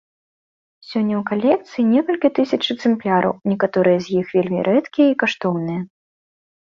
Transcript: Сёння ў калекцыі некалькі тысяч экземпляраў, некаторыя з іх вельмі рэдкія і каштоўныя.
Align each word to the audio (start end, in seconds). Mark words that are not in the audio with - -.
Сёння 0.91 1.15
ў 1.17 1.23
калекцыі 1.31 1.83
некалькі 1.95 2.29
тысяч 2.39 2.59
экземпляраў, 2.75 3.33
некаторыя 3.51 3.97
з 4.07 4.23
іх 4.23 4.31
вельмі 4.39 4.59
рэдкія 4.69 5.07
і 5.13 5.19
каштоўныя. 5.25 5.81